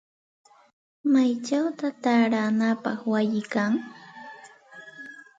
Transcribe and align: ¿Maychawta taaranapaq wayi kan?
¿Maychawta 1.11 1.87
taaranapaq 2.03 2.99
wayi 3.11 3.41
kan? 3.53 3.73